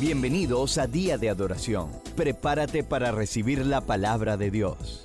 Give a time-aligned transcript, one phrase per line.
[0.00, 1.88] Bienvenidos a Día de Adoración.
[2.16, 5.04] Prepárate para recibir la palabra de Dios.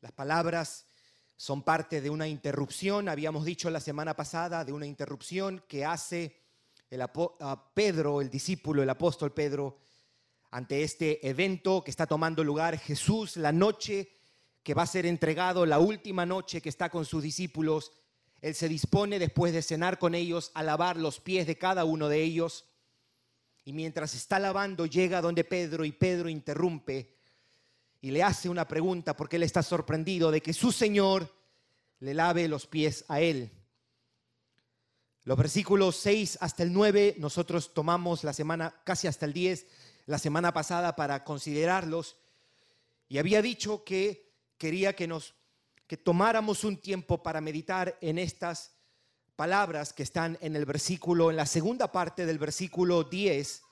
[0.00, 0.88] Las palabras
[1.36, 6.42] son parte de una interrupción, habíamos dicho la semana pasada, de una interrupción que hace
[6.90, 7.00] el
[7.72, 9.78] Pedro, el discípulo, el apóstol Pedro,
[10.50, 14.10] ante este evento que está tomando lugar Jesús, la noche
[14.64, 17.92] que va a ser entregado, la última noche que está con sus discípulos
[18.44, 22.10] él se dispone después de cenar con ellos a lavar los pies de cada uno
[22.10, 22.66] de ellos.
[23.64, 27.16] Y mientras está lavando llega donde Pedro y Pedro interrumpe
[28.02, 31.34] y le hace una pregunta porque él está sorprendido de que su Señor
[32.00, 33.50] le lave los pies a él.
[35.22, 39.66] Los versículos 6 hasta el 9 nosotros tomamos la semana, casi hasta el 10,
[40.04, 42.18] la semana pasada para considerarlos.
[43.08, 45.34] Y había dicho que quería que nos
[45.96, 48.72] tomáramos un tiempo para meditar en estas
[49.36, 53.62] palabras que están en el versículo, en la segunda parte del versículo 10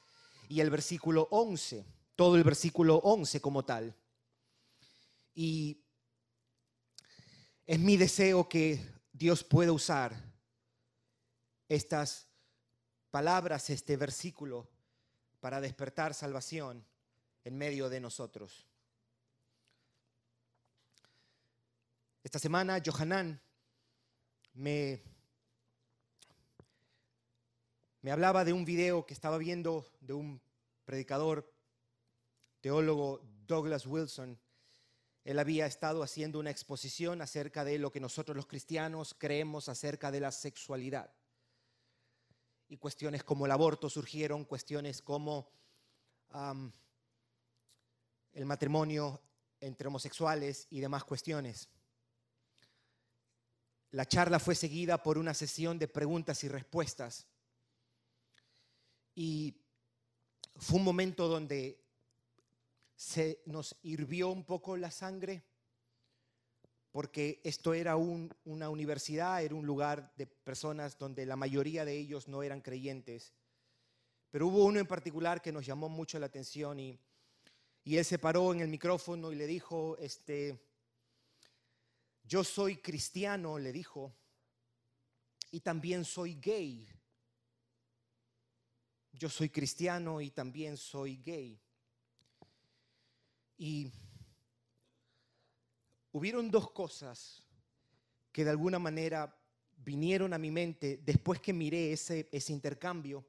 [0.48, 1.84] y el versículo 11,
[2.16, 3.94] todo el versículo 11 como tal.
[5.34, 5.82] Y
[7.66, 10.14] es mi deseo que Dios pueda usar
[11.68, 12.26] estas
[13.10, 14.68] palabras, este versículo,
[15.40, 16.84] para despertar salvación
[17.44, 18.66] en medio de nosotros.
[22.32, 23.38] Esta semana Johanan
[24.54, 25.02] me,
[28.00, 30.40] me hablaba de un video que estaba viendo de un
[30.86, 31.52] predicador,
[32.62, 34.40] teólogo Douglas Wilson.
[35.24, 40.10] Él había estado haciendo una exposición acerca de lo que nosotros los cristianos creemos acerca
[40.10, 41.12] de la sexualidad.
[42.66, 45.50] Y cuestiones como el aborto surgieron, cuestiones como
[48.32, 49.20] el matrimonio
[49.60, 51.68] entre homosexuales y demás cuestiones.
[53.92, 57.26] La charla fue seguida por una sesión de preguntas y respuestas.
[59.14, 59.54] Y
[60.56, 61.78] fue un momento donde
[62.96, 65.42] se nos hirvió un poco la sangre,
[66.90, 72.28] porque esto era una universidad, era un lugar de personas donde la mayoría de ellos
[72.28, 73.34] no eran creyentes.
[74.30, 76.98] Pero hubo uno en particular que nos llamó mucho la atención y,
[77.84, 80.58] él se paró en el micrófono y le dijo, este,
[82.32, 84.16] yo soy cristiano, le dijo,
[85.50, 86.88] y también soy gay.
[89.12, 91.60] Yo soy cristiano y también soy gay.
[93.58, 93.92] Y
[96.12, 97.42] hubieron dos cosas
[98.32, 99.38] que de alguna manera
[99.76, 103.26] vinieron a mi mente después que miré ese, ese intercambio.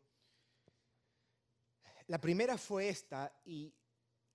[2.07, 3.73] La primera fue esta y,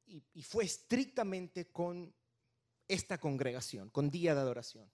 [0.05, 2.18] y fue estrictamente con
[2.89, 4.91] esta congregación, con día de adoración.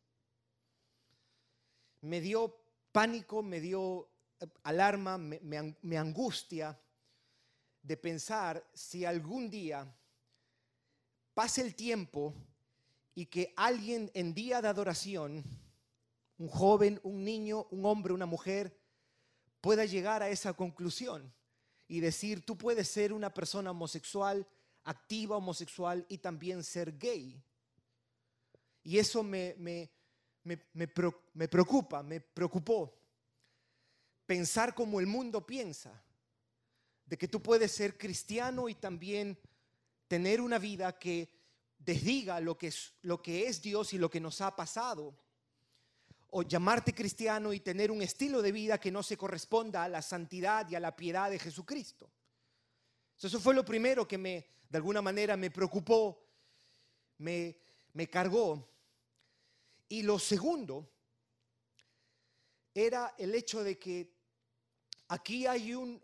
[2.03, 2.61] Me dio
[2.93, 4.11] pánico, me dio
[4.41, 6.79] eh, alarma, me, angustia
[7.83, 9.87] de pensar si algún día
[11.35, 12.35] pase el tiempo
[13.15, 15.45] y que alguien en día de adoración,
[16.39, 18.77] un joven, un niño, un hombre, una mujer,
[19.61, 21.33] pueda llegar a esa conclusión
[21.87, 24.47] y decir, tú puedes ser una persona homosexual,
[24.83, 27.43] activa homosexual y también ser gay.
[28.85, 29.91] Y eso me, me,
[30.45, 32.95] me, preocupa, me preocupó.
[34.27, 36.03] Pensar como el mundo piensa,
[37.07, 39.39] de que tú puedes ser cristiano y también
[40.07, 41.31] tener una vida que
[41.79, 45.19] desdiga lo que es, lo que es Dios y lo que nos ha pasado.
[46.29, 50.03] O llamarte cristiano y tener un estilo de vida que no se corresponda a la
[50.03, 52.11] santidad y a la piedad de Jesucristo.
[53.17, 56.23] Eso fue lo primero que me, de alguna manera, me preocupó,
[57.19, 57.57] me,
[57.95, 58.74] me cargó.
[59.89, 60.91] Y lo segundo
[62.75, 64.13] era el hecho de que
[65.09, 66.03] aquí hay un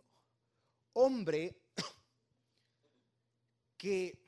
[0.92, 1.62] hombre
[3.76, 4.18] que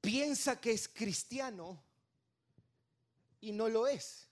[0.00, 1.82] piensa que es cristiano
[3.40, 4.28] y no lo es.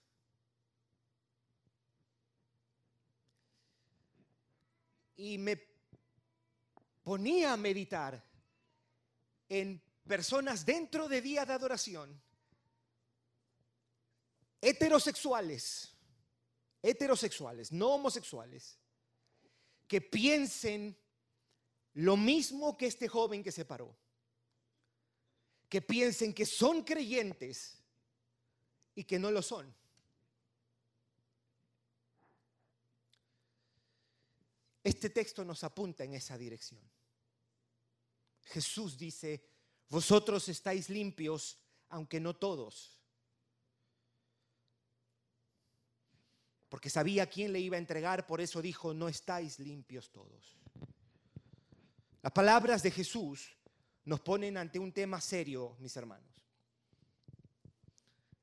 [5.17, 5.61] Y me
[7.03, 8.23] ponía a meditar
[9.49, 12.24] en personas dentro de día de adoración
[14.65, 15.95] heterosexuales,
[16.81, 18.79] heterosexuales, no homosexuales,
[19.87, 20.97] que piensen
[21.93, 23.95] lo mismo que este joven que se paró,
[25.69, 27.77] que piensen que son creyentes
[28.95, 29.71] y que no lo son.
[34.83, 36.81] Este texto nos apunta en esa dirección.
[38.45, 39.47] Jesús dice,
[39.89, 41.59] vosotros estáis limpios,
[41.89, 42.94] aunque no todos.
[46.75, 50.57] Porque sabía quién le iba a entregar, por eso dijo, no estáis limpios todos.
[52.21, 53.57] Las palabras de Jesús
[54.03, 56.29] nos ponen ante un tema serio, mis hermanos.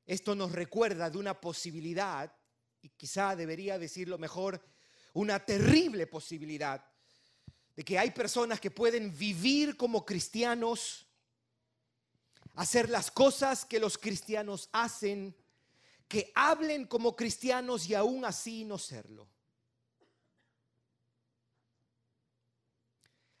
[0.07, 2.35] Esto nos recuerda de una posibilidad,
[2.81, 4.59] y quizá debería decirlo mejor,
[5.13, 6.83] una terrible posibilidad,
[7.75, 11.05] de que hay personas que pueden vivir como cristianos,
[12.55, 15.37] hacer las cosas que los cristianos hacen,
[16.13, 19.27] que hablen como cristianos y aún así no serlo.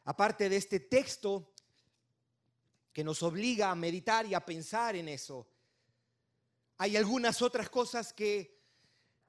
[0.05, 1.53] Aparte de este texto
[2.91, 5.47] que nos obliga a meditar y a pensar en eso,
[6.79, 8.59] hay algunas otras cosas que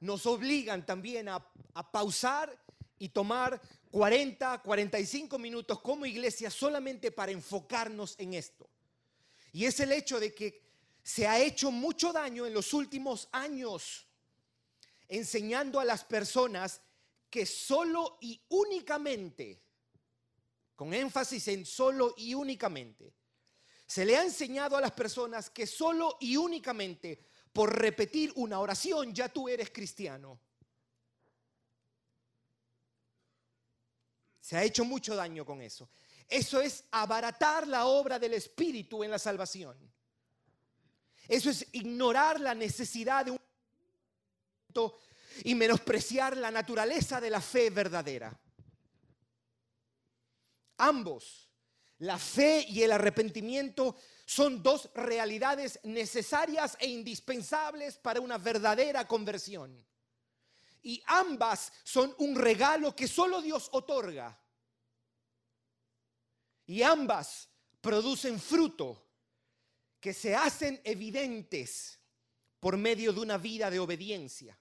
[0.00, 1.46] nos obligan también a,
[1.93, 2.58] pausar
[2.99, 3.61] y tomar
[3.91, 8.70] 40, 45 minutos como iglesia solamente para enfocarnos en esto.
[9.52, 10.64] Y es el hecho de que
[11.05, 14.06] se ha hecho mucho daño en los últimos años
[15.06, 16.81] enseñando a las personas
[17.29, 19.62] que solo y únicamente,
[20.75, 23.12] con énfasis en solo y únicamente,
[23.87, 27.23] se le ha enseñado a las personas que solo y únicamente
[27.53, 30.41] por repetir una oración ya tú eres cristiano.
[34.41, 35.91] Se ha hecho mucho daño con eso.
[36.27, 39.94] Eso es abaratar la obra del Espíritu en la salvación.
[41.29, 43.41] Eso es ignorar la necesidad de un
[45.43, 48.38] y menospreciar la naturaleza de la fe verdadera.
[50.79, 51.49] Ambos,
[51.99, 59.85] la fe y el arrepentimiento, son dos realidades necesarias e indispensables para una verdadera conversión.
[60.82, 64.38] Y ambas son un regalo que solo Dios otorga.
[66.67, 67.49] Y ambas
[67.81, 69.04] producen fruto
[70.05, 71.99] que se hacen evidentes
[72.61, 74.61] por medio de una vida de obediencia.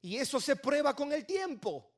[0.00, 1.92] Y eso se prueba con el tiempo.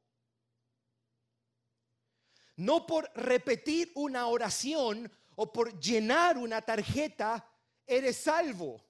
[2.57, 7.49] No por repetir una oración o por llenar una tarjeta
[7.87, 8.85] eres salvo.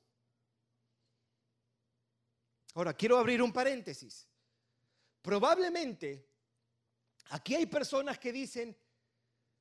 [2.73, 4.27] Ahora, quiero abrir un paréntesis.
[5.21, 6.27] Probablemente
[7.29, 8.75] aquí hay personas que dicen,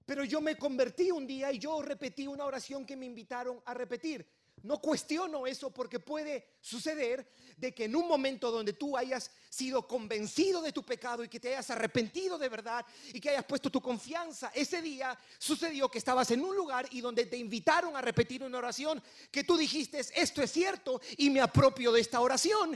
[0.10, 3.76] pero yo me convertí un día y yo repetí una oración que me invitaron a
[3.76, 4.28] repetir.
[4.64, 9.88] No cuestiono eso porque puede suceder de que en un momento donde tú hayas sido
[9.88, 12.84] convencido de tu pecado y que te hayas arrepentido de verdad
[13.14, 17.02] y que hayas puesto tu confianza, ese día sucedió que estabas en un lugar y
[17.02, 21.40] donde te invitaron a repetir una oración que tú dijiste, esto es cierto y me
[21.40, 22.76] apropio de esta oración,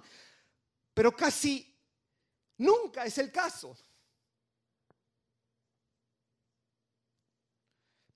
[0.94, 1.76] pero casi
[2.58, 3.76] nunca es el caso.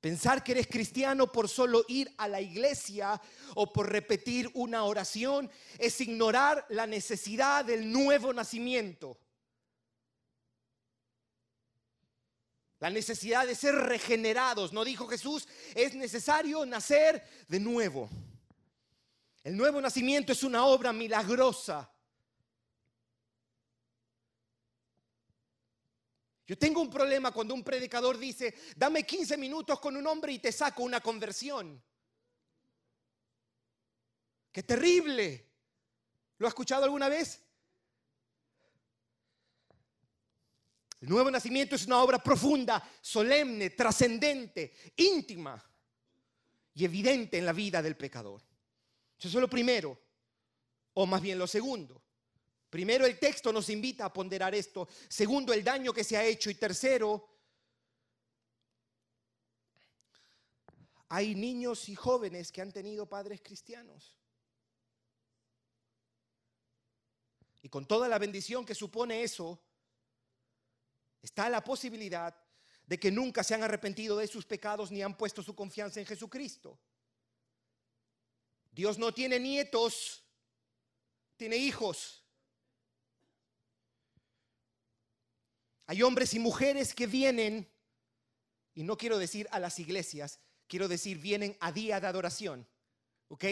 [0.08, 3.22] Pensar que eres cristiano por solo ir a la iglesia
[3.56, 9.18] o por repetir una oración es ignorar la necesidad del nuevo nacimiento.
[12.80, 14.72] La necesidad de ser regenerados.
[14.72, 15.46] No dijo Jesús,
[15.76, 18.10] es necesario nacer de nuevo.
[19.44, 21.92] El nuevo nacimiento es una obra milagrosa
[26.48, 30.40] Yo tengo un problema cuando un predicador dice, dame 15 minutos con un hombre y
[30.40, 31.84] te saco una conversión.
[34.50, 35.46] Qué terrible.
[36.38, 37.44] ¿Lo ha escuchado alguna vez?
[41.02, 45.62] El nuevo nacimiento es una obra profunda, solemne, trascendente, íntima
[46.74, 48.42] y evidente en la vida del pecador.
[49.20, 50.00] Eso es lo primero,
[50.94, 52.07] o más bien lo segundo.
[52.70, 54.88] Primero, el texto nos invita a ponderar esto.
[55.08, 56.50] Segundo, el daño que se ha hecho.
[56.50, 57.28] Y tercero,
[61.10, 64.18] hay niños y jóvenes que han tenido padres cristianos.
[67.62, 69.62] Y con toda la bendición que supone eso,
[71.22, 72.36] está la posibilidad
[72.86, 76.06] de que nunca se han arrepentido de sus pecados ni han puesto su confianza en
[76.06, 76.80] Jesucristo.
[78.72, 80.24] Dios no tiene nietos,
[81.36, 82.24] tiene hijos.
[85.88, 87.68] Hay hombres y mujeres que vienen,
[88.74, 92.68] y no quiero decir a las iglesias, quiero decir vienen a día de adoración.
[93.30, 93.46] ¿Ok?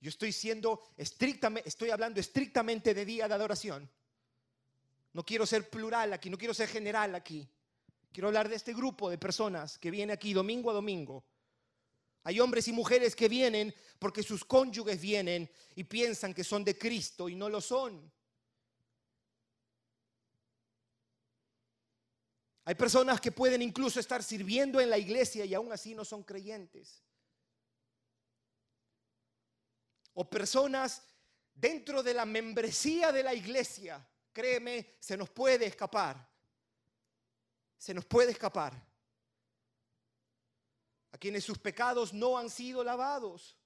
[0.00, 3.90] Yo estoy siendo estrictamente, estoy hablando estrictamente de día de adoración.
[5.12, 7.46] No quiero ser plural aquí, no quiero ser general aquí.
[8.12, 11.24] Quiero hablar de este grupo de personas que viene aquí domingo a domingo.
[12.22, 16.78] Hay hombres y mujeres que vienen porque sus cónyuges vienen y piensan que son de
[16.78, 18.10] Cristo y no lo son.
[22.64, 26.22] Hay personas que pueden incluso estar sirviendo en la iglesia y aún así no son
[26.22, 27.02] creyentes.
[30.14, 31.02] O personas
[31.54, 36.28] dentro de la membresía de la iglesia, créeme, se nos puede escapar.
[37.78, 38.74] Se nos puede escapar.
[41.12, 43.56] A quienes sus pecados no han sido lavados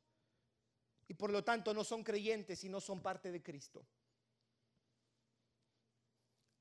[1.09, 3.87] y por lo tanto no son creyentes y no son parte de Cristo.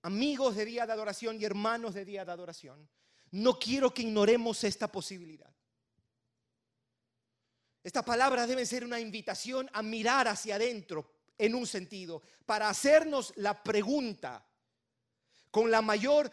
[0.03, 2.89] Amigos de día de adoración y hermanos de día de adoración,
[3.31, 5.53] no quiero que ignoremos esta posibilidad.
[7.81, 13.33] Esta palabra debe ser una invitación a mirar hacia adentro en un sentido, para hacernos
[13.38, 14.45] la pregunta
[15.50, 16.31] con la mayor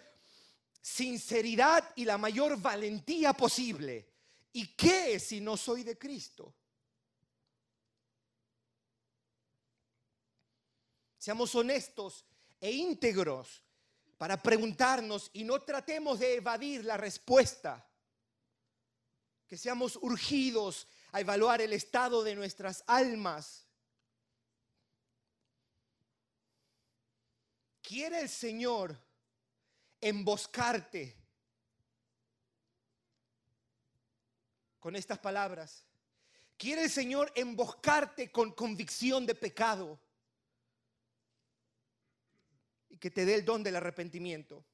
[0.80, 4.08] sinceridad y la mayor valentía posible.
[4.52, 6.54] ¿Y qué si no soy de Cristo?
[11.18, 12.24] Seamos honestos
[12.60, 13.64] e íntegros
[14.18, 17.86] para preguntarnos y no tratemos de evadir la respuesta.
[19.46, 23.66] Que seamos urgidos a evaluar el estado de nuestras almas.
[27.82, 28.96] ¿Quiere el Señor
[30.00, 31.16] emboscarte
[34.78, 35.84] con estas palabras?
[36.56, 39.98] ¿Quiere el Señor emboscarte con convicción de pecado?
[43.00, 44.64] Que te dé el don del arrepentimiento.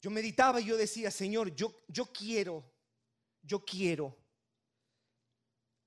[0.00, 2.64] Yo meditaba y yo decía, Señor, yo, yo quiero,
[3.42, 4.16] yo quiero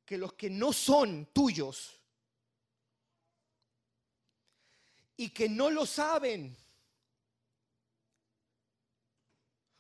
[0.06, 2.00] que los que no son tuyos
[5.18, 6.56] y que no lo saben,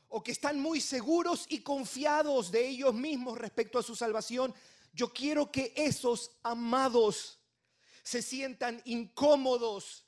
[0.09, 4.53] o que están muy seguros y confiados de ellos mismos respecto a su salvación,
[4.99, 7.39] yo quiero que esos amados
[8.03, 10.05] se sientan incómodos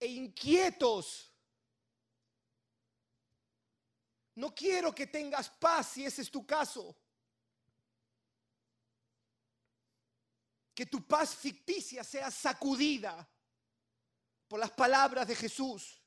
[0.00, 1.32] e inquietos.
[4.34, 6.96] No quiero que tengas paz si ese es tu caso.
[10.74, 13.24] Que tu paz ficticia sea sacudida
[14.48, 16.02] por las palabras de Jesús.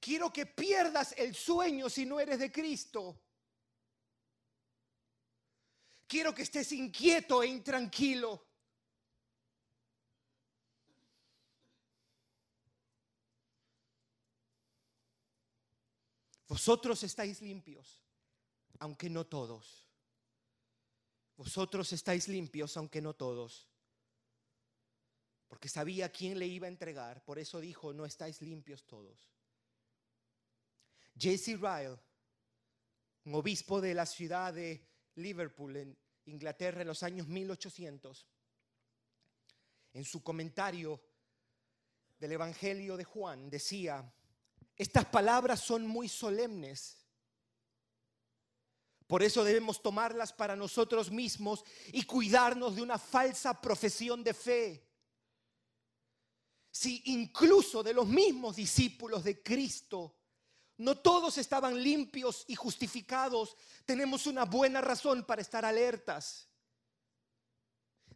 [0.00, 3.22] Quiero que pierdas el sueño si no eres de Cristo.
[6.10, 8.44] Quiero que estés inquieto e intranquilo.
[16.48, 18.02] Vosotros estáis limpios,
[18.80, 19.86] aunque no todos.
[21.36, 23.68] Vosotros estáis limpios, aunque no todos.
[25.46, 29.30] Porque sabía quién le iba a entregar, por eso dijo, no estáis limpios todos.
[31.14, 31.56] J.C.
[31.56, 32.00] Ryle,
[33.26, 38.26] un obispo de la ciudad de Liverpool, en Inglaterra, en los años 1800,
[39.92, 41.00] en su comentario
[42.18, 44.12] del Evangelio de Juan, decía,
[44.76, 46.96] estas palabras son muy solemnes.
[49.06, 54.88] Por eso debemos tomarlas para nosotros mismos y cuidarnos de una falsa profesión de fe.
[56.70, 60.19] Si incluso de los mismos discípulos de Cristo
[60.80, 63.54] no todos estaban limpios y justificados.
[63.84, 66.48] Tenemos una buena razón para estar alertas.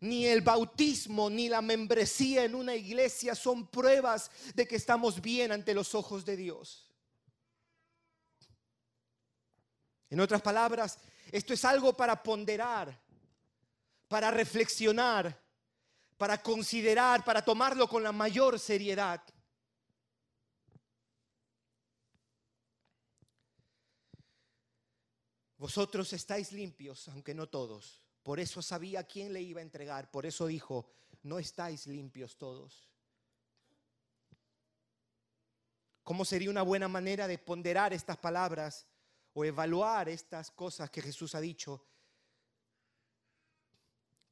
[0.01, 5.53] Ni el bautismo ni la membresía en una iglesia son pruebas de que estamos bien
[5.53, 6.91] ante los ojos de Dios.
[10.09, 10.99] En otras palabras,
[11.33, 12.99] esto es algo para ponderar,
[14.09, 15.39] para reflexionar,
[16.17, 19.23] para considerar, para tomarlo con la mayor seriedad.
[25.65, 28.03] Vosotros estáis limpios, aunque no todos.
[28.23, 30.11] Por eso sabía quién le iba a entregar.
[30.11, 30.91] Por eso dijo,
[31.23, 32.91] no estáis limpios todos.
[36.03, 38.87] ¿Cómo sería una buena manera de ponderar estas palabras
[39.33, 41.83] o evaluar estas cosas que Jesús ha dicho?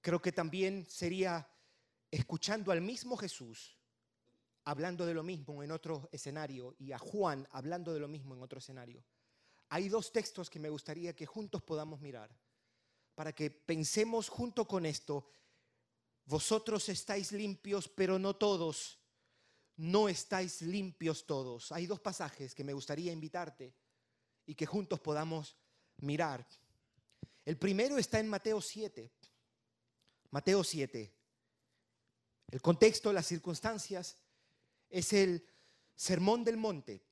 [0.02, 1.48] Creo que también sería
[2.10, 3.78] escuchando al mismo Jesús
[4.64, 8.42] hablando de lo mismo en otro escenario y a Juan hablando de lo mismo en
[8.42, 9.02] otro escenario.
[9.72, 12.30] Hay dos textos que me gustaría que juntos podamos mirar
[13.14, 15.30] para que pensemos junto con esto.
[16.26, 18.98] Vosotros estáis limpios, pero no todos.
[19.78, 21.72] No estáis limpios todos.
[21.72, 23.74] Hay dos pasajes que me gustaría invitarte
[24.44, 25.56] y que juntos podamos
[25.96, 26.46] mirar.
[27.42, 29.10] El primero está en Mateo 7.
[30.32, 31.16] Mateo 7.
[32.48, 34.18] El contexto, las circunstancias,
[34.90, 35.48] es el
[35.94, 37.06] sermón del monte.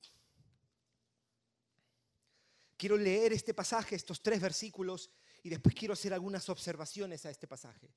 [2.81, 5.11] Quiero leer este pasaje, estos tres versículos,
[5.43, 7.93] y después quiero hacer algunas observaciones a este pasaje.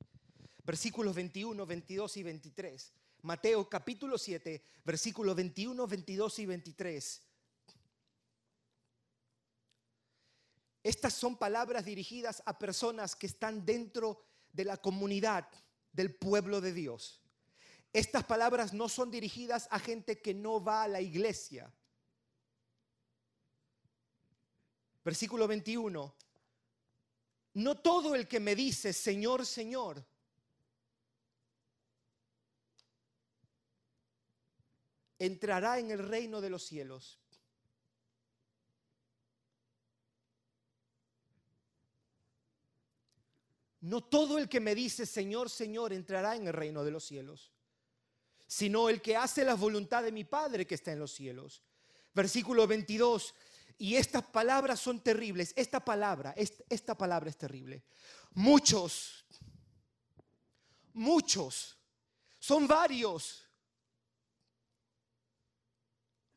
[0.63, 2.93] Versículos 21, 22 y 23.
[3.23, 7.23] Mateo capítulo 7, versículos 21, 22 y 23.
[10.83, 14.23] Estas son palabras dirigidas a personas que están dentro
[14.53, 15.49] de la comunidad
[15.93, 17.23] del pueblo de Dios.
[17.95, 21.73] Estas palabras no son dirigidas a gente que no va a la iglesia.
[25.05, 26.15] Versículo 21.
[27.55, 30.05] No todo el que me dice, Señor, Señor,
[35.19, 37.21] entrará en el reino de los cielos.
[43.83, 47.53] No todo el que me dice, Señor, Señor, entrará en el reino de los cielos,
[48.47, 51.63] sino el que hace la voluntad de mi Padre que está en los cielos.
[52.15, 53.35] Versículo 22.
[53.77, 55.53] Y estas palabras son terribles.
[55.57, 57.85] Esta palabra, esta palabra es terrible.
[58.33, 59.25] Muchos,
[60.93, 61.77] muchos,
[62.39, 63.41] son varios.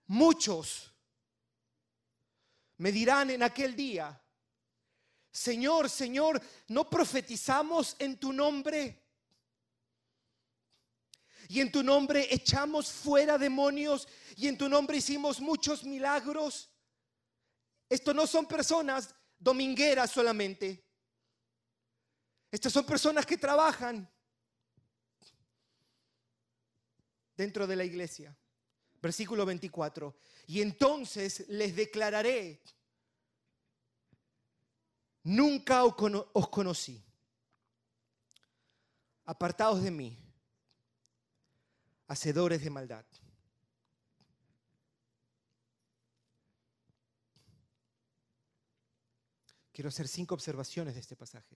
[0.07, 0.93] Muchos
[2.77, 4.21] me dirán en aquel día,
[5.31, 9.03] Señor, Señor, ¿no profetizamos en tu nombre?
[11.49, 16.69] Y en tu nombre echamos fuera demonios y en tu nombre hicimos muchos milagros.
[17.89, 20.83] Esto no son personas domingueras solamente.
[22.51, 24.09] Estas son personas que trabajan
[27.35, 28.35] dentro de la iglesia.
[29.01, 30.17] Versículo 24.
[30.47, 32.61] Y entonces les declararé,
[35.23, 37.03] nunca os conocí.
[39.25, 40.17] Apartados de mí,
[42.07, 43.05] hacedores de maldad.
[49.77, 51.55] Quiero hacer cinco observaciones de este pasaje.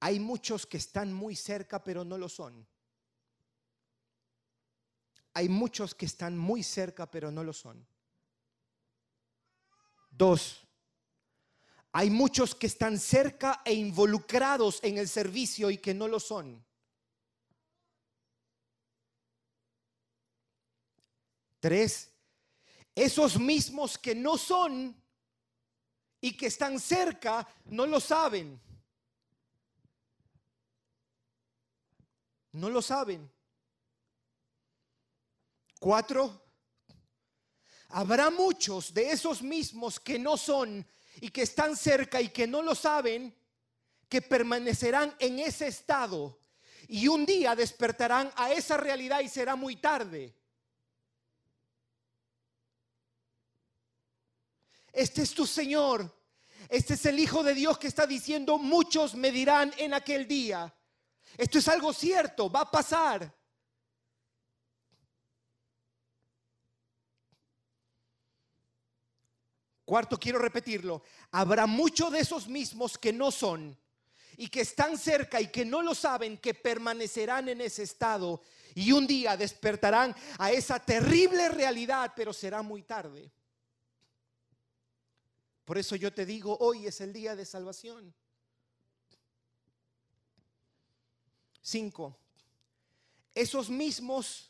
[0.00, 2.68] Hay muchos que están muy cerca pero no lo son.
[5.32, 7.88] Hay muchos que están muy cerca pero no lo son.
[10.10, 10.68] Dos,
[11.90, 16.62] hay muchos que están cerca e involucrados en el servicio y que no lo son.
[21.60, 22.10] Tres,
[22.94, 25.05] esos mismos que no son
[26.26, 28.60] y que están cerca no lo saben.
[32.50, 33.30] No lo saben.
[35.78, 36.42] Cuatro,
[37.90, 40.84] habrá muchos de esos mismos que no son
[41.20, 43.32] y que están cerca y que no lo saben,
[44.08, 46.40] que permanecerán en ese estado
[46.88, 50.34] y un día despertarán a esa realidad y será muy tarde.
[54.96, 56.15] Este es tu Señor.
[56.68, 60.72] Este es el Hijo de Dios que está diciendo, muchos me dirán en aquel día.
[61.36, 63.32] Esto es algo cierto, va a pasar.
[69.84, 71.02] Cuarto, quiero repetirlo.
[71.30, 73.78] Habrá muchos de esos mismos que no son
[74.36, 78.42] y que están cerca y que no lo saben, que permanecerán en ese estado
[78.74, 83.30] y un día despertarán a esa terrible realidad, pero será muy tarde.
[85.66, 88.14] Por eso yo te digo, hoy es el día de salvación.
[91.60, 92.16] Cinco,
[93.34, 94.48] esos mismos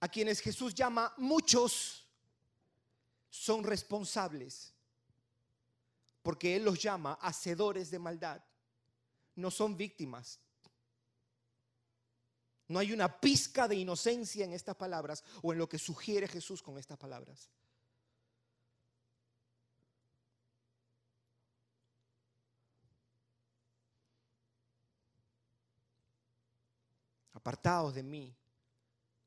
[0.00, 2.08] a quienes Jesús llama muchos
[3.30, 4.74] son responsables,
[6.22, 8.42] porque Él los llama hacedores de maldad,
[9.36, 10.40] no son víctimas.
[12.66, 16.60] No hay una pizca de inocencia en estas palabras o en lo que sugiere Jesús
[16.60, 17.48] con estas palabras.
[27.42, 28.32] Apartaos de mí,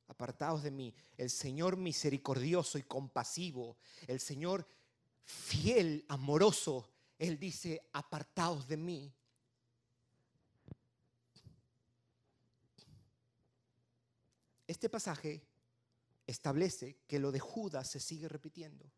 [0.08, 0.94] apartaos de mí.
[1.18, 3.76] El Señor misericordioso y compasivo,
[4.08, 4.66] el Señor
[5.26, 9.14] fiel, amoroso, Él dice, apartaos de mí.
[14.66, 15.46] Este pasaje
[16.26, 18.90] establece que lo de Judas se sigue repitiendo.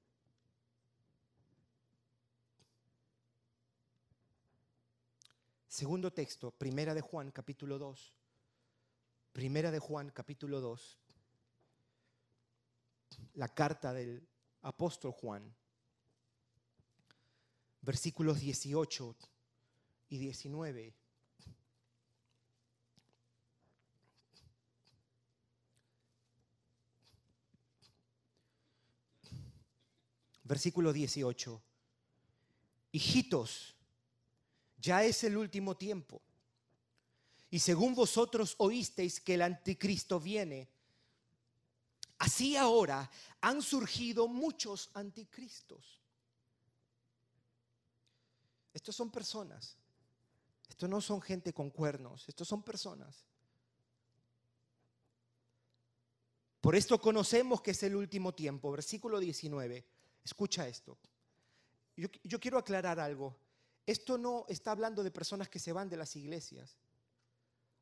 [5.68, 8.17] Segundo texto, primera de Juan, capítulo 2.
[9.38, 10.98] Primera de Juan, capítulo 2,
[13.36, 14.28] la carta del
[14.64, 15.56] apóstol Juan,
[17.82, 19.16] versículos 18
[20.10, 20.96] y 19.
[30.46, 31.62] Versículo 18.
[32.92, 33.76] Hijitos,
[34.80, 36.27] ya es el último tiempo.
[37.50, 40.70] Y según vosotros oísteis que el anticristo viene,
[42.18, 43.10] así ahora
[43.42, 46.02] han surgido muchos anticristos.
[48.74, 49.78] Estos son personas.
[50.68, 53.26] Estos no son gente con cuernos, estos son personas.
[56.62, 58.72] Por esto conocemos que es el último tiempo.
[58.72, 59.86] Versículo 19.
[60.24, 60.98] Escucha esto.
[61.96, 63.38] Yo, yo, quiero aclarar algo.
[63.86, 66.78] Esto no está hablando de personas que se van de las iglesias.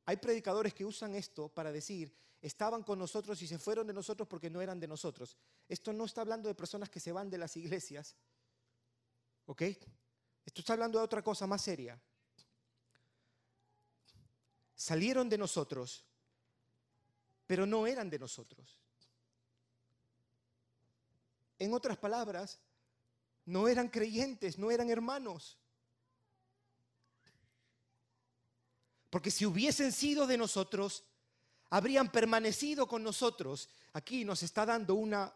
[0.06, 4.28] Hay predicadores que usan esto para decir, estaban con nosotros y se fueron de nosotros
[4.28, 5.36] porque no eran de nosotros.
[5.68, 8.16] Esto no está hablando de personas que se van de las iglesias.
[9.46, 9.62] ¿Ok?
[10.46, 12.00] Esto está hablando de otra cosa más seria.
[14.76, 16.06] Salieron de nosotros,
[17.48, 18.80] pero no eran de nosotros.
[21.58, 22.60] En otras palabras,
[23.46, 25.58] no eran creyentes, no eran hermanos.
[29.16, 31.06] Porque si hubiesen sido de nosotros,
[31.70, 33.70] habrían permanecido con nosotros.
[33.94, 35.34] Aquí nos está dando una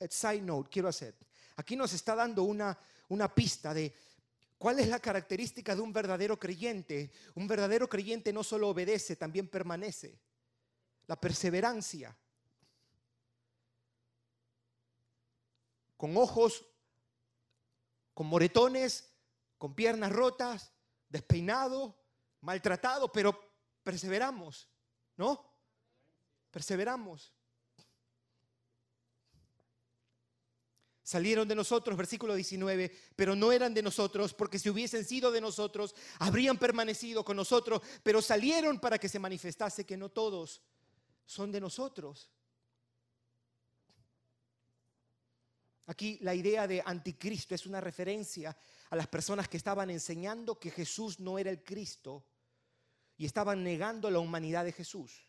[0.00, 1.14] eh, side note, quiero hacer.
[1.56, 2.78] Aquí nos está dando una,
[3.10, 3.94] una pista de
[4.56, 7.12] cuál es la característica de un verdadero creyente.
[7.34, 10.18] Un verdadero creyente no solo obedece, también permanece.
[11.06, 12.16] La perseverancia.
[15.98, 16.64] Con ojos,
[18.14, 19.12] con moretones,
[19.58, 20.72] con piernas rotas,
[21.10, 22.05] despeinado,
[22.46, 23.36] maltratado, pero
[23.82, 24.68] perseveramos,
[25.16, 25.44] ¿no?
[26.52, 27.34] Perseveramos.
[31.02, 35.40] Salieron de nosotros, versículo 19, pero no eran de nosotros, porque si hubiesen sido de
[35.40, 40.62] nosotros, habrían permanecido con nosotros, pero salieron para que se manifestase que no todos
[41.24, 42.30] son de nosotros.
[45.86, 48.56] Aquí la idea de anticristo es una referencia
[48.90, 52.24] a las personas que estaban enseñando que Jesús no era el Cristo
[53.18, 55.26] y estaban negando la humanidad de Jesús.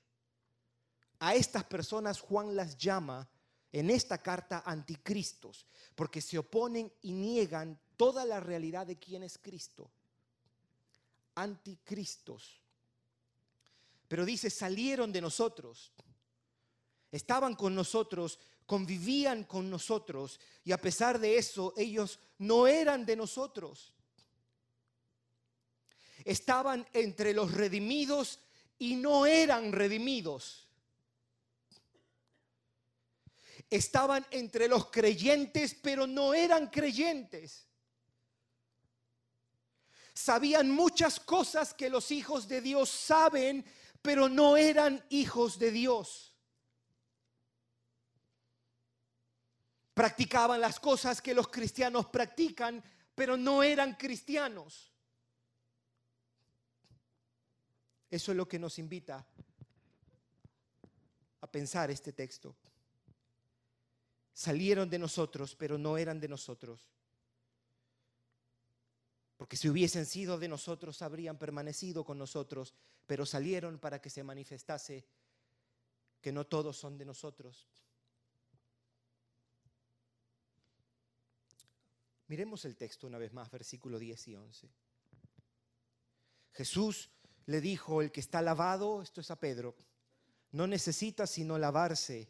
[1.19, 3.27] A estas personas Juan las llama
[3.71, 9.37] en esta carta anticristos, porque se oponen y niegan toda la realidad de quién es
[9.37, 9.91] Cristo.
[11.35, 12.61] Anticristos.
[14.07, 15.91] Pero dice, salieron de nosotros,
[17.11, 23.15] estaban con nosotros, convivían con nosotros, y a pesar de eso, ellos no eran de
[23.15, 23.93] nosotros
[26.27, 28.41] estaban entre los redimidos
[28.77, 30.67] y no eran redimidos.
[33.69, 37.65] Estaban entre los creyentes, pero no eran creyentes.
[40.13, 43.65] Sabían muchas cosas que los hijos de Dios saben,
[44.01, 46.35] pero no eran hijos de Dios.
[49.93, 52.83] Practicaban las cosas que los cristianos practican,
[53.15, 54.91] pero no eran cristianos.
[58.09, 59.25] Eso es lo que nos invita
[61.41, 62.55] a pensar este texto.
[64.33, 66.87] Salieron de nosotros, pero no eran de nosotros.
[69.35, 72.73] Porque si hubiesen sido de nosotros, habrían permanecido con nosotros,
[73.05, 75.05] pero salieron para que se manifestase
[76.21, 77.67] que no todos son de nosotros.
[82.27, 84.69] Miremos el texto una vez más, versículo 10 y 11.
[86.53, 87.11] Jesús
[87.47, 89.75] le dijo el que está lavado, esto es a Pedro,
[90.51, 92.29] no necesita sino lavarse,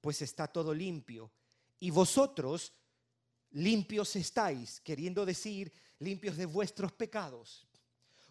[0.00, 1.30] pues está todo limpio.
[1.80, 2.72] Y vosotros
[3.50, 7.66] limpios estáis, queriendo decir limpios de vuestros pecados.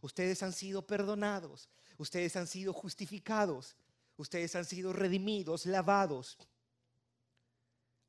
[0.02, 3.76] Ustedes han sido perdonados, ustedes han sido justificados,
[4.16, 6.38] ustedes han sido redimidos, lavados,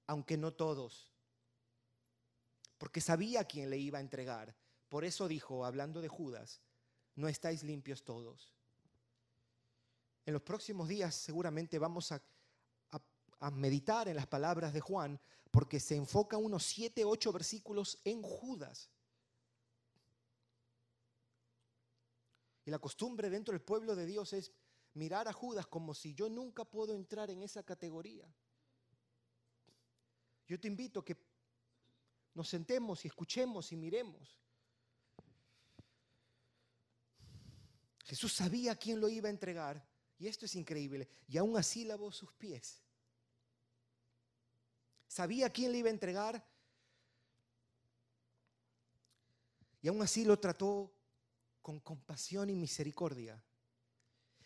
[0.06, 1.10] aunque no todos,
[2.78, 4.54] porque sabía quién le iba a entregar.
[4.88, 6.60] Por eso dijo, hablando de Judas,
[7.18, 8.54] no estáis limpios todos.
[10.24, 12.22] En los próximos días seguramente vamos a,
[13.52, 15.18] meditar en las palabras de Juan
[15.50, 18.88] porque se enfoca unos siete, ocho versículos en Judas.
[22.64, 24.52] Y la costumbre dentro del pueblo de Dios es
[24.94, 28.32] mirar a Judas como si yo nunca puedo entrar en esa categoría.
[30.46, 31.16] Yo te invito a que
[32.34, 34.38] nos sentemos y escuchemos y miremos.
[38.08, 39.86] Jesús sabía quién lo iba a entregar.
[40.18, 41.06] Y esto es increíble.
[41.28, 42.80] Y aún así lavó sus pies.
[45.06, 46.42] Sabía quién le iba a entregar.
[49.82, 50.90] Y aún así lo trató
[51.60, 53.44] con compasión y misericordia.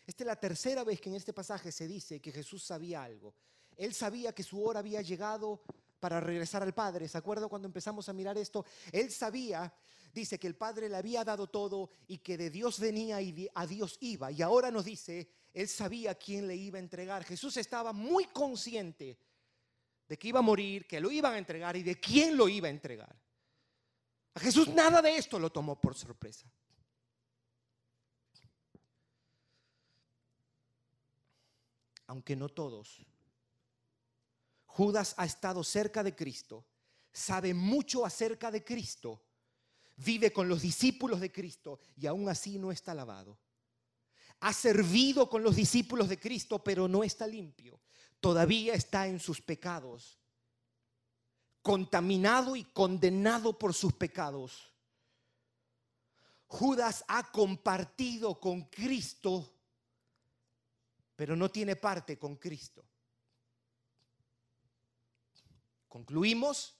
[0.05, 3.33] Esta es la tercera vez que en este pasaje se dice que Jesús sabía algo.
[3.77, 5.63] Él sabía que su hora había llegado
[6.01, 7.07] para regresar al Padre.
[7.07, 8.65] ¿Se acuerda cuando empezamos a mirar esto?
[8.91, 9.73] Él sabía
[10.13, 13.65] dice que el Padre le había dado todo y que de Dios venía y a
[13.65, 14.31] Dios iba.
[14.31, 17.23] Y ahora nos dice, él sabía quién le iba a entregar.
[17.23, 19.17] Jesús estaba muy consciente
[20.07, 22.67] de que iba a morir, que lo iban a entregar y de quién lo iba
[22.67, 23.15] a entregar.
[24.35, 26.47] A Jesús nada de esto lo tomó por sorpresa.
[32.07, 33.05] Aunque no todos.
[34.65, 36.65] Judas ha estado cerca de Cristo,
[37.11, 39.21] sabe mucho acerca de Cristo,
[39.97, 43.37] vive con los discípulos de Cristo y aún así no está lavado.
[44.39, 47.79] Ha servido con los discípulos de Cristo, pero no está limpio.
[48.19, 50.19] Todavía está en sus pecados
[51.63, 54.69] contaminado y condenado por sus pecados.
[56.45, 59.49] Judas ha compartido con Cristo,
[61.15, 62.85] pero no tiene parte con Cristo.
[65.87, 66.75] Concluimos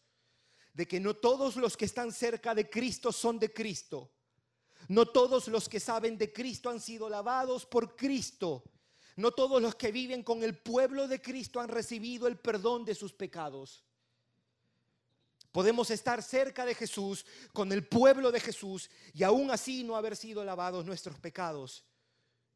[0.73, 4.11] de que no todos los que están cerca de Cristo son de Cristo.
[4.87, 8.63] No todos los que saben de Cristo han sido lavados por Cristo.
[9.15, 12.95] No todos los que viven con el pueblo de Cristo han recibido el perdón de
[12.95, 13.85] sus pecados.
[15.51, 20.15] Podemos estar cerca de Jesús, con el pueblo de Jesús, y aún así no haber
[20.15, 21.85] sido lavados nuestros pecados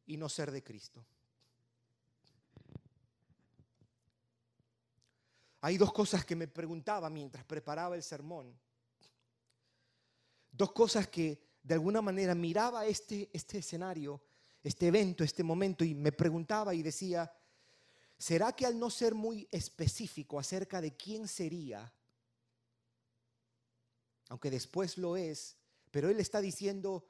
[0.04, 1.06] y no ser de Cristo.
[5.60, 8.58] Hay dos cosas que me preguntaba mientras preparaba el sermón.
[10.50, 14.20] Dos cosas que de alguna manera miraba este, este escenario,
[14.62, 17.32] este evento, este momento, y me preguntaba y decía,
[18.16, 21.92] ¿será que al no ser muy específico acerca de quién sería
[24.28, 25.56] aunque después lo es,
[25.90, 27.08] pero Él está diciendo,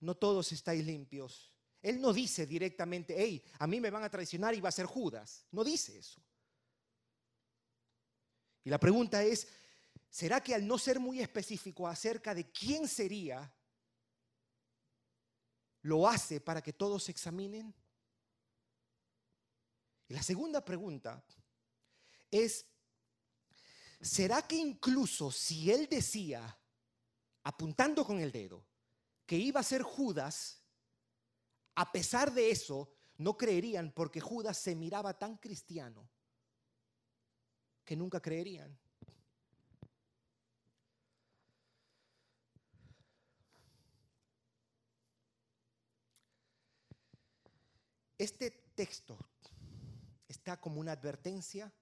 [0.00, 1.52] no todos estáis limpios.
[1.82, 4.86] Él no dice directamente, hey, a mí me van a traicionar y va a ser
[4.86, 5.46] Judas.
[5.52, 6.20] No dice eso.
[8.64, 9.48] Y la pregunta es,
[10.08, 13.52] ¿será que al no ser muy específico acerca de quién sería,
[15.82, 17.74] lo hace para que todos se examinen?
[20.08, 21.24] Y la segunda pregunta
[22.30, 22.66] es,
[24.00, 26.58] ¿será que incluso si él decía,
[27.44, 28.66] apuntando con el dedo,
[29.24, 30.60] que iba a ser Judas,
[31.76, 36.10] a pesar de eso, no creerían porque Judas se miraba tan cristiano
[37.90, 38.78] que nunca creerían?
[48.16, 49.18] Este texto
[50.28, 51.72] está como una advertencia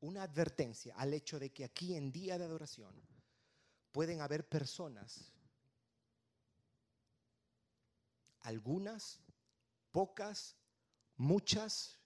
[0.00, 2.94] una advertencia al hecho de que aquí en día de adoración
[3.92, 5.34] pueden haber personas,
[8.40, 9.20] algunas,
[9.92, 10.56] pocas,
[11.18, 11.98] muchas,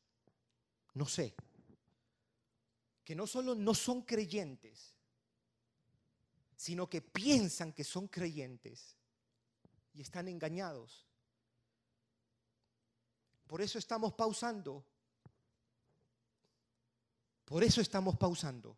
[0.95, 1.37] no sé,
[3.05, 4.95] que no solo no son creyentes,
[6.57, 8.97] sino que piensan que son creyentes
[9.93, 11.07] y están engañados.
[13.47, 14.87] Por eso estamos pausando
[17.45, 18.77] por eso estamos pausando.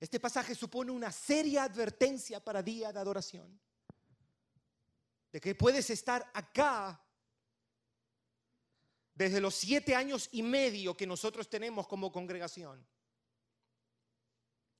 [0.00, 3.60] Este pasaje supone una seria advertencia para día de adoración.
[5.32, 7.02] De que puedes estar acá
[9.14, 12.86] desde los siete años y medio que nosotros tenemos como congregación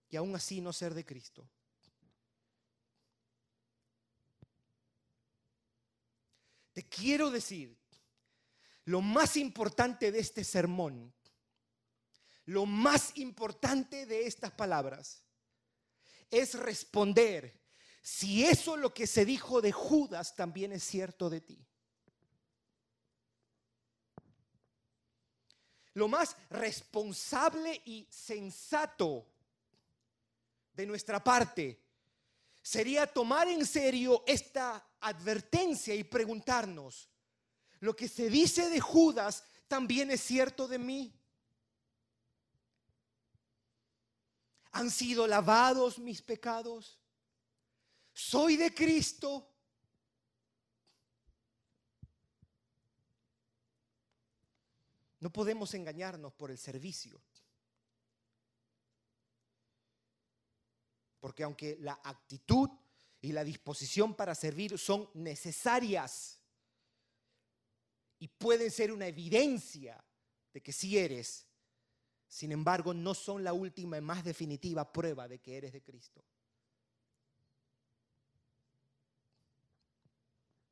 [0.08, 1.48] y aún así no ser de Cristo.
[6.72, 7.78] Te quiero decir,
[8.84, 11.16] lo más importante de este sermón
[12.46, 15.24] lo más importante de estas palabras
[16.30, 17.60] es responder
[18.02, 21.66] si eso lo que se dijo de Judas también es cierto de ti.
[25.94, 29.26] Lo más responsable y sensato
[30.76, 31.82] de nuestra parte
[32.62, 37.08] sería tomar en serio esta advertencia y preguntarnos,
[37.80, 41.16] ¿lo que se dice de Judas también es cierto de mí?
[44.76, 47.00] han sido lavados mis pecados.
[48.12, 49.50] Soy de Cristo.
[55.18, 57.22] No podemos engañarnos por el servicio.
[61.26, 62.70] Porque aunque la actitud
[63.20, 66.40] y la disposición para servir son necesarias
[68.20, 70.04] y pueden ser una evidencia
[70.54, 71.48] de que si eres,
[72.28, 76.24] sin embargo, no son la última y más definitiva prueba de que eres de Cristo.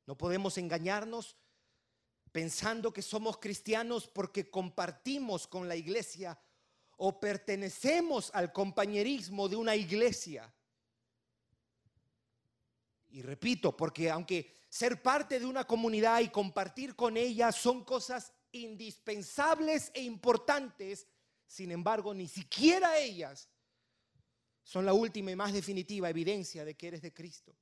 [0.06, 1.36] No podemos engañarnos
[2.30, 6.38] pensando que somos cristianos porque compartimos con la iglesia
[6.98, 10.52] o pertenecemos al compañerismo de una iglesia.
[13.08, 18.32] Y repito, porque aunque ser parte de una comunidad y compartir con ella son cosas
[18.50, 21.06] indispensables e importantes,
[21.46, 23.48] sin embargo, ni siquiera ellas
[24.64, 27.54] son la última y más definitiva evidencia de que eres de Cristo.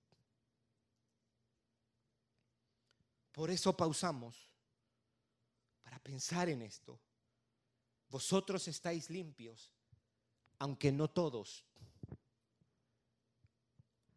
[3.33, 4.51] Por eso pausamos
[5.83, 7.01] para pensar en esto.
[8.13, 9.73] Vosotros estáis limpios,
[10.59, 11.65] aunque no todos.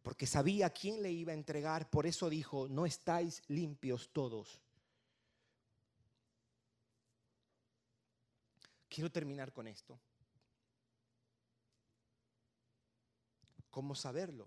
[0.02, 4.60] Porque sabía quién le iba a entregar, por eso dijo, no estáis limpios todos.
[8.90, 9.98] Quiero terminar con esto.
[13.70, 14.46] ¿Cómo saberlo?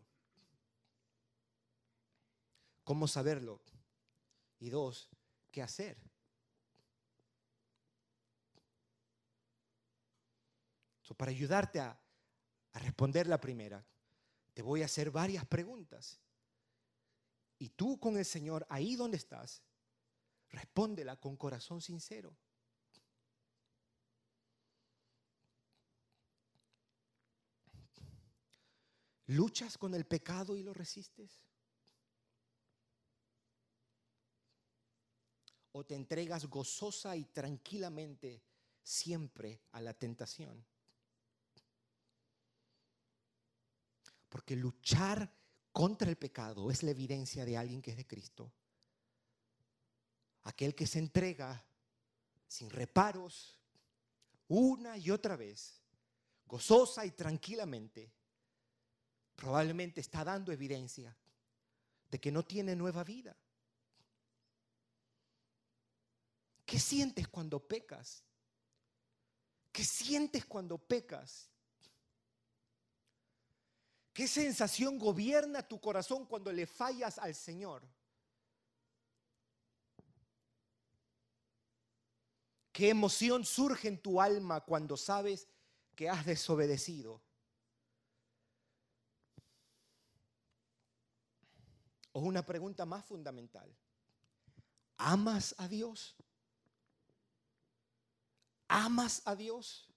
[2.84, 3.60] ¿Cómo saberlo?
[4.60, 5.10] Y dos,
[5.52, 6.09] ¿qué hacer?
[11.16, 12.00] Para ayudarte a,
[12.74, 13.86] a responder la primera,
[14.54, 16.20] te voy a hacer varias preguntas.
[17.58, 19.62] Y tú con el Señor, ahí donde estás,
[20.50, 22.36] respóndela con corazón sincero.
[29.28, 31.40] ¿Luchas con el pecado y lo resistes?
[35.72, 38.42] ¿O te entregas gozosa y tranquilamente
[38.82, 40.66] siempre a la tentación?
[44.30, 45.32] Porque luchar
[45.72, 48.52] contra el pecado es la evidencia de alguien que es de Cristo.
[50.44, 51.66] Aquel que se entrega
[52.48, 53.60] sin reparos
[54.48, 55.82] una y otra vez,
[56.46, 58.12] gozosa y tranquilamente
[59.36, 61.16] probablemente está dando evidencia
[62.10, 63.38] de que no tiene nueva vida.
[66.66, 68.24] ¿Qué sientes cuando pecas?
[69.72, 71.50] ¿Qué sientes cuando pecas?
[74.20, 77.88] ¿Qué sensación gobierna tu corazón cuando le fallas al Señor?
[82.74, 85.48] ¿Qué emoción surge en tu alma cuando sabes
[85.96, 87.22] que has desobedecido?
[92.12, 93.74] O una pregunta más fundamental.
[94.98, 96.18] ¿Amas a Dios?
[98.68, 99.89] ¿Amas a Dios?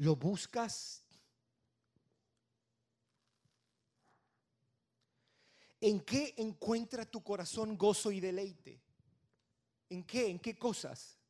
[0.00, 1.04] ¿Lo buscas?
[5.78, 8.80] ¿En qué encuentra tu corazón gozo y deleite?
[9.90, 10.28] ¿En qué?
[10.28, 11.20] ¿En qué cosas?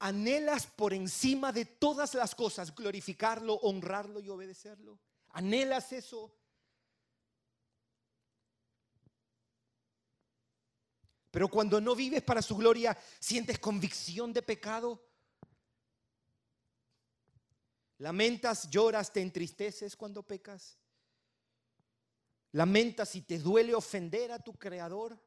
[0.00, 4.98] anhelas por encima de todas las cosas glorificarlo, honrarlo y obedecerlo?
[5.30, 6.30] ¿Anhelas eso?
[11.34, 15.04] Pero cuando no vives para su gloria, ¿sientes convicción de pecado?
[17.98, 20.78] ¿Lamentas, lloras, te entristeces cuando pecas?
[22.52, 25.20] ¿Lamentas y te duele ofender a tu creador?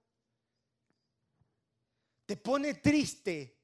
[2.26, 3.60] ¿Te pone triste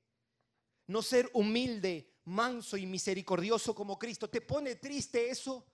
[0.88, 4.30] no ser humilde, manso y misericordioso como Cristo.
[4.30, 5.66] ¿Te pone triste eso?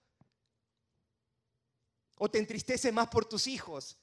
[2.18, 3.98] ¿O te entristece más por tus hijos,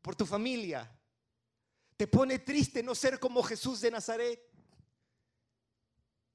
[0.00, 0.97] por tu familia?
[1.98, 4.40] ¿Te pone triste no ser como Jesús de Nazaret?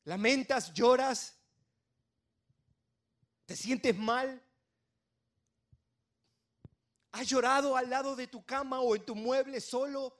[0.04, 1.36] ¿Lamentas, lloras?
[3.48, 4.40] ¿Te sientes mal?
[7.14, 10.16] ¿Has llorado al lado de tu cama o en tu mueble solo,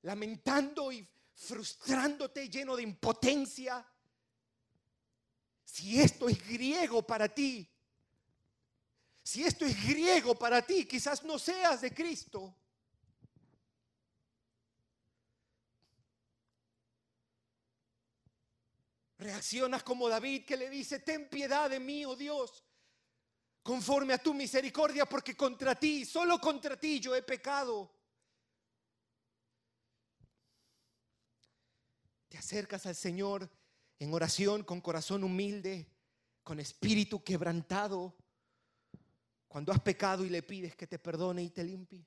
[0.00, 3.86] lamentando y frustrándote, lleno de impotencia.
[5.64, 7.68] Si esto es griego para ti,
[9.22, 12.56] si esto es griego para ti, quizás no seas de Cristo.
[19.22, 22.64] Reaccionas como David que le dice, ten piedad de mí, oh Dios,
[23.62, 28.02] conforme a tu misericordia, porque contra ti, solo contra ti yo he pecado.
[32.32, 33.50] te acercas al Señor
[33.98, 35.86] en oración con corazón humilde,
[36.42, 38.16] con espíritu quebrantado,
[39.46, 42.06] cuando has pecado y le pides que te perdone y te limpie?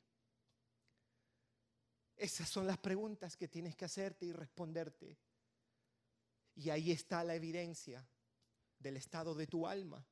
[2.15, 5.15] Esas son las preguntas que tienes que hacerte y responderte.
[6.55, 8.07] Y ahí está la evidencia
[8.79, 10.05] del estado de tu alma.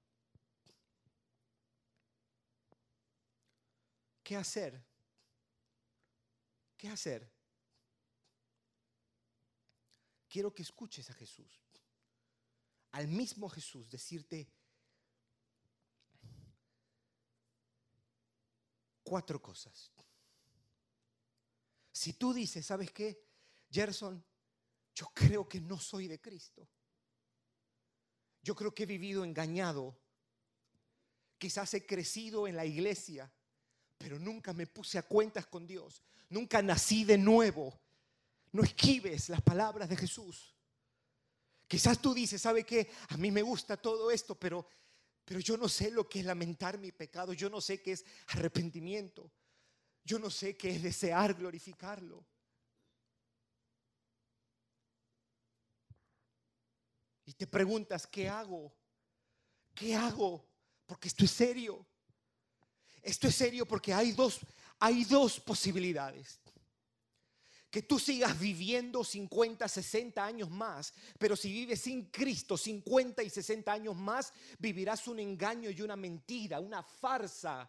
[4.24, 4.84] ¿Qué hacer?
[6.78, 7.34] ¿Qué hacer?
[10.34, 11.62] quiero que escuches a Jesús.
[12.94, 14.52] Al mismo Jesús decirte
[19.04, 19.92] cuatro cosas.
[21.92, 23.24] Si tú dices, ¿sabes qué?
[23.70, 24.26] Gerson,
[24.96, 26.68] yo creo que no soy de Cristo.
[28.42, 29.98] Yo creo que he vivido engañado.
[31.38, 33.32] Quizás he crecido en la iglesia,
[33.98, 36.04] pero nunca me puse a cuentas con Dios.
[36.30, 37.80] Nunca nací de nuevo.
[38.52, 40.54] No esquives las palabras de Jesús.
[41.68, 42.92] Quizás tú dices, ¿sabe qué?
[43.10, 44.68] A mí me gusta todo esto, pero,
[45.26, 47.34] pero yo no sé lo que es lamentar mi pecado.
[47.34, 49.32] Yo no sé qué es arrepentimiento.
[50.04, 52.26] Yo no sé qué es desear glorificarlo.
[57.34, 58.72] Y te preguntas, ¿qué hago?
[59.74, 60.46] ¿Qué hago?
[60.86, 61.84] Porque esto es serio.
[63.02, 64.40] Esto es serio porque hay dos,
[64.78, 66.40] hay dos posibilidades.
[67.72, 73.32] Que tú sigas viviendo 50, 60 años más, pero si vives sin Cristo 50 y
[73.32, 77.68] 60 años más, vivirás un engaño y una mentira, una farsa.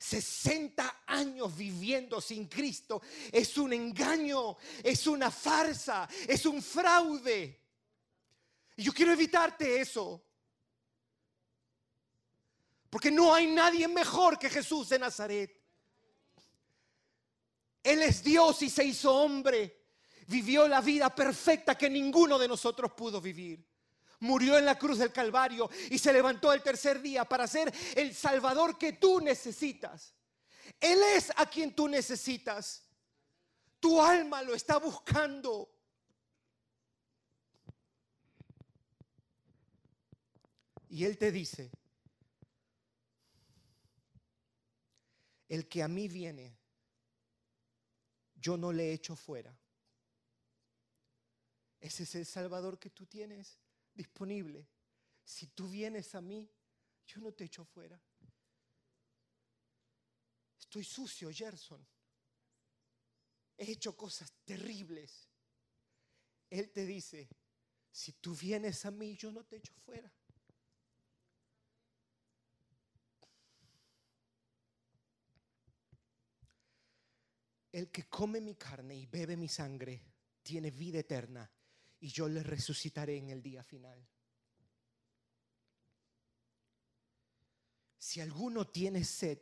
[0.00, 3.00] 60 años viviendo sin Cristo
[3.30, 7.63] es un engaño, es una farsa, es un fraude.
[8.76, 10.24] Y yo quiero evitarte eso.
[12.90, 15.60] Porque no hay nadie mejor que Jesús de Nazaret.
[17.82, 19.82] Él es Dios y se hizo hombre.
[20.26, 23.64] Vivió la vida perfecta que ninguno de nosotros pudo vivir.
[24.20, 28.14] Murió en la cruz del Calvario y se levantó el tercer día para ser el
[28.14, 30.14] Salvador que tú necesitas.
[30.80, 32.84] Él es a quien tú necesitas.
[33.80, 35.73] Tu alma lo está buscando.
[40.94, 41.72] Y Él te dice,
[45.48, 46.56] el que a mí viene,
[48.36, 49.58] yo no le echo fuera.
[51.80, 53.58] Ese es el Salvador que tú tienes
[53.92, 54.68] disponible.
[55.24, 56.48] Si tú vienes a mí,
[57.08, 58.00] yo no te echo fuera.
[60.60, 61.84] Estoy sucio, Gerson.
[63.56, 65.28] He hecho cosas terribles.
[66.50, 67.28] Él te dice,
[67.90, 70.14] si tú vienes a mí, yo no te echo fuera.
[77.74, 80.00] El que come mi carne y bebe mi sangre
[80.44, 81.50] tiene vida eterna
[81.98, 84.06] y yo le resucitaré en el día final.
[87.98, 89.40] Si alguno tiene sed,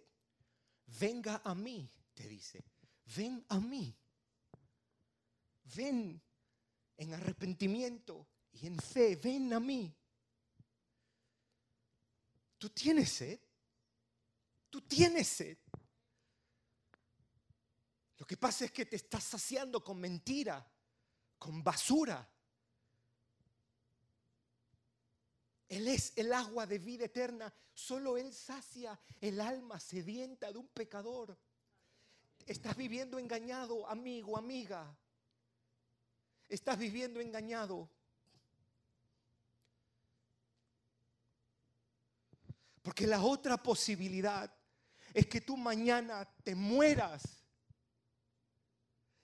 [0.99, 2.65] venga a mí, te dice,
[3.15, 3.95] ven a mí.
[5.77, 6.19] Ven
[6.97, 9.95] en arrepentimiento y en fe, ven a mí.
[12.57, 13.39] Tú tienes sed.
[14.71, 15.59] Tú tienes sed.
[18.23, 20.65] Lo que pasa es que te estás saciando con mentira,
[21.41, 22.25] con basura.
[25.69, 27.53] Él es el agua de vida eterna.
[27.75, 31.37] Solo Él sacia el alma sedienta de un pecador.
[32.47, 34.97] Estás viviendo engañado, amigo, amiga.
[36.49, 37.91] Estás viviendo engañado.
[42.83, 44.55] Porque la otra posibilidad
[45.13, 47.42] es que tú mañana te mueras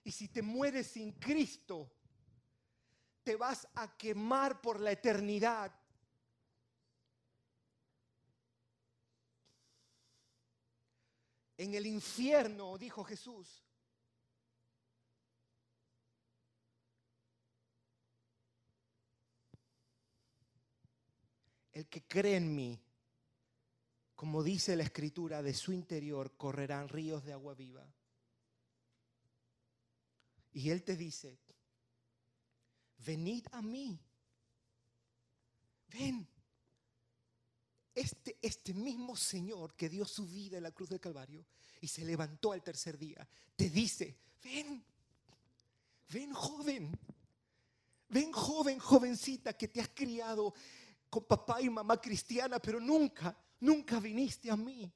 [0.08, 1.92] y si te mueres sin Cristo,
[3.22, 5.70] te vas a quemar por la eternidad.
[11.58, 13.62] En el infierno, dijo Jesús.
[21.70, 22.82] El que cree en mí,
[24.14, 27.86] como dice la escritura, de su interior correrán ríos de agua viva.
[30.58, 31.38] Y Él te dice,
[33.06, 33.96] venid a mí.
[35.86, 36.28] Ven.
[37.94, 41.46] Este, este mismo Señor que dio su vida en la cruz del Calvario
[41.80, 44.84] y se levantó al tercer día, te dice, ven,
[46.08, 46.90] ven joven,
[48.08, 50.54] ven joven, jovencita que te has criado
[51.08, 54.92] con papá y mamá cristiana, pero nunca, nunca viniste a mí.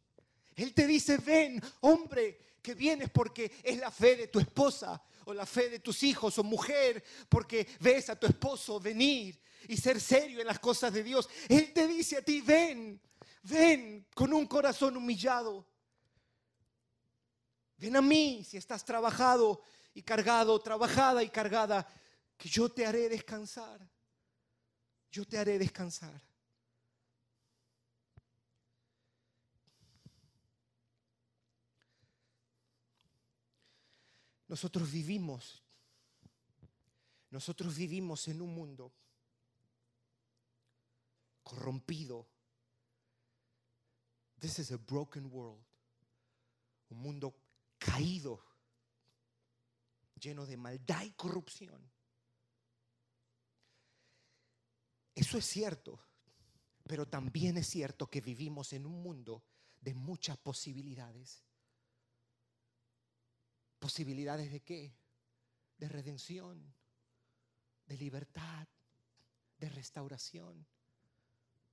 [0.57, 5.35] Él te dice, ven, hombre, que vienes porque es la fe de tu esposa, o
[5.35, 9.39] la fe de tus hijos o mujer, porque ves a tu esposo venir
[9.69, 11.29] y ser serio en las cosas de Dios.
[11.49, 13.01] Él te dice a ti, ven,
[13.43, 15.67] ven con un corazón humillado.
[17.77, 19.63] Ven a mí si estás trabajado
[19.95, 21.87] y cargado, trabajada y cargada,
[22.37, 23.81] que yo te haré descansar.
[25.11, 26.21] Yo te haré descansar.
[34.53, 35.63] Nosotros vivimos,
[37.31, 38.93] nosotros vivimos en un mundo
[41.43, 42.29] corrompido.
[44.39, 45.65] This is a broken world.
[46.91, 47.35] Un mundo
[47.79, 48.45] caído,
[50.21, 51.91] lleno de maldad y corrupción.
[55.15, 55.99] Eso es cierto,
[56.87, 59.43] pero también es cierto que vivimos en un mundo
[59.81, 61.43] de muchas posibilidades.
[63.83, 64.95] ¿Posibilidades de qué?
[65.83, 66.73] de redención,
[67.87, 68.69] de libertad,
[69.59, 70.65] de restauración.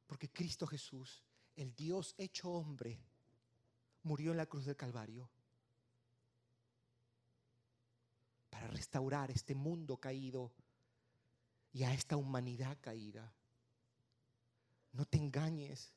[0.07, 1.23] Porque Cristo Jesús,
[1.55, 2.99] el Dios hecho hombre,
[4.01, 5.29] murió en la cruz del Calvario
[8.49, 10.51] para restaurar este mundo caído
[11.71, 13.31] y a esta humanidad caída.
[14.91, 15.93] No te engañes,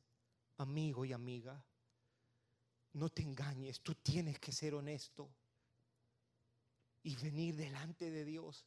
[0.59, 1.65] amigo y amiga.
[2.93, 5.31] No te engañes, tú tienes que ser honesto
[7.03, 8.67] y venir delante de Dios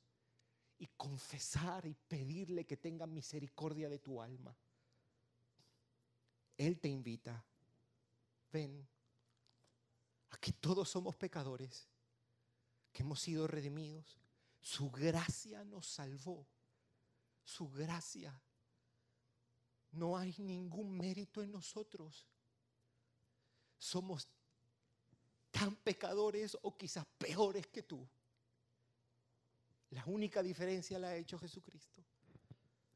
[0.78, 4.56] y confesar y pedirle que tenga misericordia de tu alma.
[6.58, 7.44] Él te invita.
[8.52, 8.88] Ven,
[10.30, 11.88] aquí todos somos pecadores,
[12.92, 14.20] que hemos sido redimidos.
[14.62, 16.48] Su gracia nos salvó.
[17.44, 18.42] Su gracia.
[19.92, 22.28] No hay ningún mérito en nosotros.
[23.78, 24.28] Somos
[25.52, 28.06] tan pecadores o quizás peores que tú.
[29.92, 32.04] La única diferencia la ha hecho Jesucristo,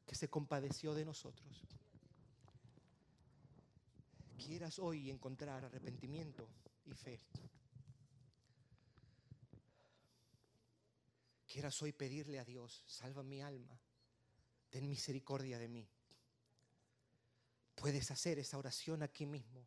[0.06, 1.64] que se compadeció de nosotros.
[4.36, 6.48] Quieras hoy encontrar arrepentimiento
[6.84, 7.20] y fe.
[11.46, 13.80] Quieras hoy pedirle a Dios, salva mi alma,
[14.68, 15.88] ten misericordia de mí.
[17.74, 19.66] Puedes hacer esa oración aquí mismo.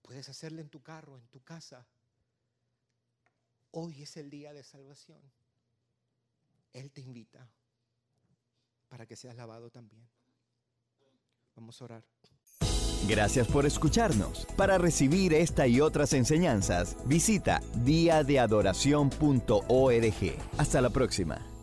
[0.00, 1.86] Puedes hacerla en tu carro, en tu casa.
[3.72, 5.20] Hoy es el día de salvación.
[6.74, 7.48] Él te invita
[8.88, 10.06] para que seas lavado también.
[11.56, 12.04] Vamos a orar.
[13.08, 14.46] Gracias por escucharnos.
[14.56, 20.58] Para recibir esta y otras enseñanzas, visita diadeadoración.org.
[20.58, 21.53] Hasta la próxima.